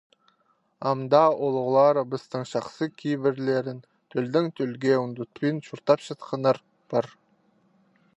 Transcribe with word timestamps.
Ам 0.91 1.01
даа 1.15 1.33
улуғларыбыстың 1.47 2.47
чахсы 2.51 2.87
кибірлерін 3.01 3.83
тӧлдең 4.15 4.49
тӧлге 4.61 4.97
ундутпин 5.03 5.61
чуртапчатханнар 5.69 6.61
пар. 6.95 7.11